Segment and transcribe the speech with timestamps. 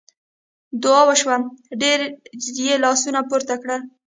[0.83, 1.35] دعا وشوه
[1.81, 1.99] ډېر
[2.65, 3.81] یې لاسونه پورته کړل.